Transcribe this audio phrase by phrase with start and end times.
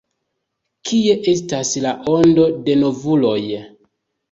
[0.89, 3.39] Kie estas la ondo de novuloj?